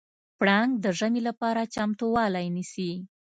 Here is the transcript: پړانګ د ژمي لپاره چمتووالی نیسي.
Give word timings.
پړانګ 0.37 0.71
د 0.83 0.85
ژمي 0.99 1.21
لپاره 1.27 1.61
چمتووالی 1.73 2.47
نیسي. 2.55 2.91